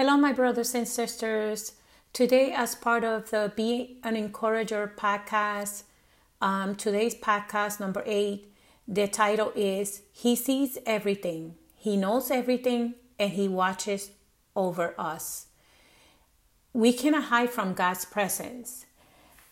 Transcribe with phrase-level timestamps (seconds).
[0.00, 1.72] Hello, my brothers and sisters.
[2.14, 5.82] Today, as part of the Be an Encourager podcast,
[6.40, 8.50] um, today's podcast number eight,
[8.88, 14.12] the title is He Sees Everything, He Knows Everything, and He Watches
[14.56, 15.48] Over Us.
[16.72, 18.86] We cannot hide from God's presence.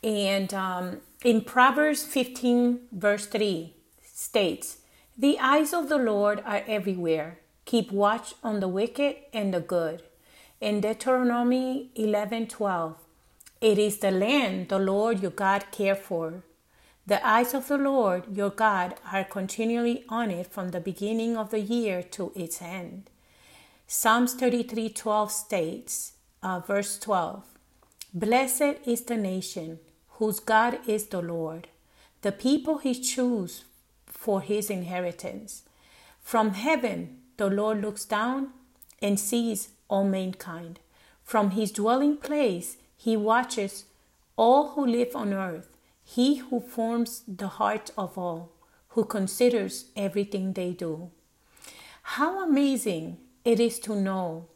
[0.02, 4.78] And um, in Proverbs 15, verse 3, states,
[5.14, 7.40] The eyes of the Lord are everywhere.
[7.66, 10.04] Keep watch on the wicked and the good
[10.60, 12.96] in Deuteronomy 11:12,
[13.60, 16.42] it is the land the Lord your God care for.
[17.06, 21.50] The eyes of the Lord your God are continually on it from the beginning of
[21.50, 23.08] the year to its end.
[23.86, 26.12] Psalms 33:12 states,
[26.42, 27.44] uh, verse 12,
[28.12, 29.78] Blessed is the nation
[30.18, 31.68] whose God is the Lord,
[32.22, 33.64] the people he chose
[34.06, 35.62] for his inheritance.
[36.20, 38.52] From heaven the Lord looks down
[39.00, 40.78] and sees all mankind.
[41.24, 43.84] From his dwelling place, he watches
[44.36, 45.68] all who live on earth,
[46.04, 48.52] he who forms the heart of all,
[48.90, 51.10] who considers everything they do.
[52.02, 54.46] How amazing it is to know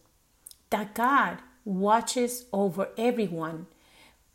[0.71, 3.67] that God watches over everyone,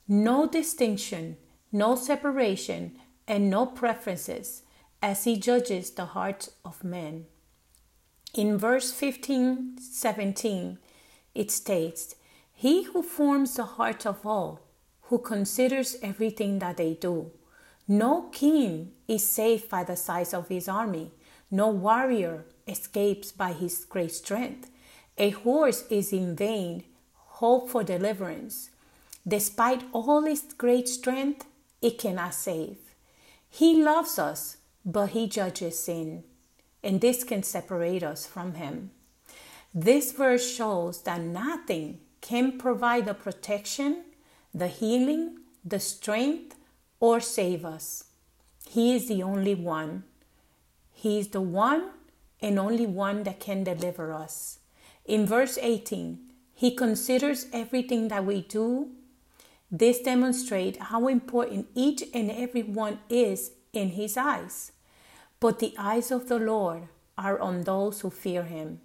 [0.07, 1.37] no distinction,
[1.71, 4.63] no separation, and no preferences
[5.01, 7.25] as he judges the hearts of men.
[8.33, 10.77] In verse 15 17,
[11.37, 12.15] it states,
[12.53, 14.59] He who forms the heart of all,
[15.03, 17.31] who considers everything that they do.
[17.87, 21.11] No king is safe by the size of his army,
[21.51, 24.69] no warrior escapes by his great strength.
[25.17, 26.83] A horse is in vain
[27.39, 28.71] hope for deliverance.
[29.27, 31.45] Despite all its great strength,
[31.81, 32.77] it cannot save.
[33.49, 36.23] He loves us, but he judges sin,
[36.83, 38.91] and this can separate us from him.
[39.79, 44.05] This verse shows that nothing can provide the protection,
[44.51, 46.55] the healing, the strength,
[46.99, 48.05] or save us.
[48.67, 50.03] He is the only one.
[50.91, 51.91] He is the one
[52.41, 54.57] and only one that can deliver us.
[55.05, 56.21] In verse 18,
[56.55, 58.89] he considers everything that we do.
[59.69, 64.71] This demonstrates how important each and every one is in his eyes.
[65.39, 68.81] But the eyes of the Lord are on those who fear him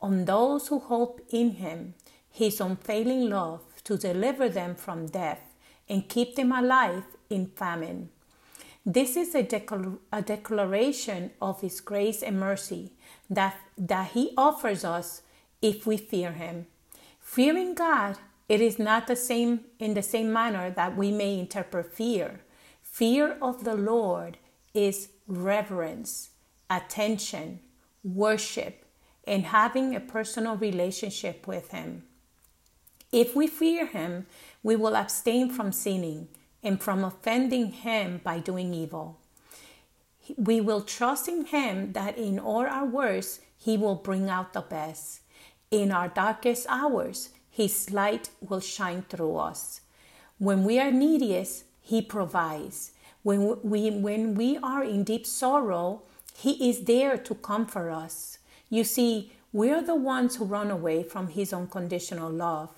[0.00, 1.94] on those who hope in him,
[2.30, 5.54] his unfailing love to deliver them from death
[5.88, 8.10] and keep them alive in famine.
[8.84, 12.92] This is a, declar- a declaration of his grace and mercy
[13.28, 15.22] that, that he offers us
[15.60, 16.66] if we fear him.
[17.18, 18.18] Fearing God,
[18.48, 22.40] it is not the same in the same manner that we may interpret fear.
[22.80, 24.38] Fear of the Lord
[24.72, 26.30] is reverence,
[26.70, 27.60] attention,
[28.04, 28.85] worship,
[29.26, 32.04] and having a personal relationship with Him.
[33.12, 34.26] If we fear Him,
[34.62, 36.28] we will abstain from sinning
[36.62, 39.18] and from offending Him by doing evil.
[40.36, 44.60] We will trust in Him that in all our worst, He will bring out the
[44.60, 45.20] best.
[45.70, 49.80] In our darkest hours, His light will shine through us.
[50.38, 52.92] When we are neediest, He provides.
[53.22, 56.02] When we, when we are in deep sorrow,
[56.36, 58.35] He is there to comfort us.
[58.68, 62.70] You see, we are the ones who run away from His unconditional love.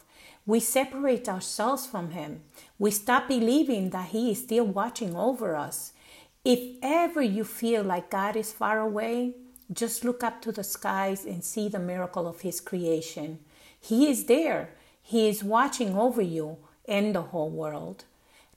[0.46, 2.42] We separate ourselves from Him.
[2.78, 5.92] We stop believing that He is still watching over us.
[6.44, 9.34] If ever you feel like God is far away,
[9.72, 13.38] just look up to the skies and see the miracle of His creation.
[13.80, 14.70] He is there.
[15.02, 18.04] He is watching over you and the whole world.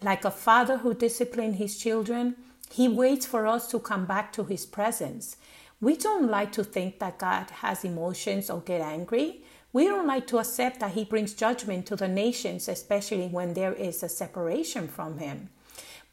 [0.02, 2.36] Like a father who disciplines his children,
[2.72, 5.38] He waits for us to come back to His presence.
[5.82, 9.42] We don't like to think that God has emotions or get angry.
[9.74, 13.74] We don't like to accept that He brings judgment to the nations, especially when there
[13.74, 15.50] is a separation from Him.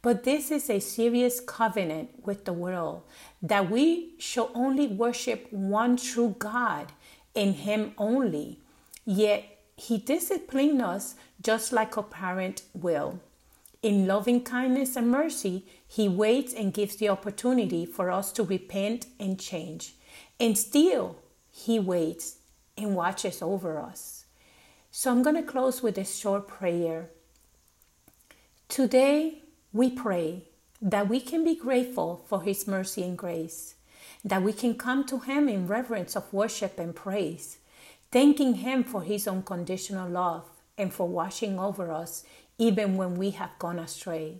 [0.01, 3.03] But this is a serious covenant with the world
[3.43, 6.91] that we shall only worship one true God
[7.35, 8.61] in Him only.
[9.05, 9.43] Yet
[9.75, 13.19] He disciplines us just like a parent will.
[13.81, 19.05] In loving kindness and mercy, He waits and gives the opportunity for us to repent
[19.19, 19.95] and change.
[20.39, 21.17] And still,
[21.49, 22.37] He waits
[22.77, 24.25] and watches over us.
[24.91, 27.09] So I'm going to close with a short prayer.
[28.67, 30.43] Today, we pray
[30.81, 33.75] that we can be grateful for His mercy and grace,
[34.25, 37.59] that we can come to Him in reverence of worship and praise,
[38.11, 42.23] thanking Him for His unconditional love and for watching over us
[42.59, 44.37] even when we have gone astray.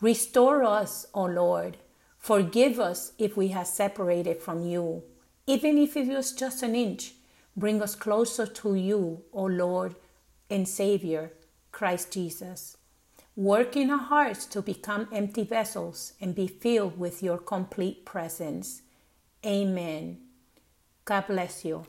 [0.00, 1.78] Restore us, O Lord.
[2.18, 5.02] Forgive us if we have separated from you,
[5.46, 7.14] even if it was just an inch.
[7.56, 9.96] Bring us closer to you, O Lord
[10.48, 11.32] and Savior,
[11.72, 12.76] Christ Jesus.
[13.36, 18.82] Work in our hearts to become empty vessels and be filled with your complete presence.
[19.44, 20.18] Amen.
[21.04, 21.84] God bless you.